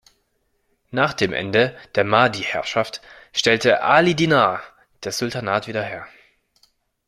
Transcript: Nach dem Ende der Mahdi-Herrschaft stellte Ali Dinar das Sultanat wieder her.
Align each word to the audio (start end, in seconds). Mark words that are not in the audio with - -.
Nach 0.89 1.13
dem 1.13 1.31
Ende 1.31 1.77
der 1.93 2.03
Mahdi-Herrschaft 2.03 3.01
stellte 3.33 3.83
Ali 3.83 4.15
Dinar 4.15 4.63
das 5.01 5.19
Sultanat 5.19 5.67
wieder 5.67 5.83
her. 5.83 6.07